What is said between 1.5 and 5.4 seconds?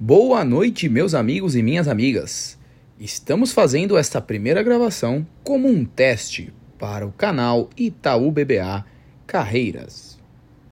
e minhas amigas. Estamos fazendo esta primeira gravação